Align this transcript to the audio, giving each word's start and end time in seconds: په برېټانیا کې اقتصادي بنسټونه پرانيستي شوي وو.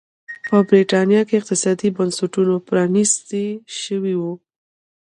په 0.47 0.57
برېټانیا 0.69 1.21
کې 1.27 1.35
اقتصادي 1.39 1.89
بنسټونه 1.97 2.53
پرانيستي 2.67 3.47
شوي 3.83 4.15
وو. 4.17 4.33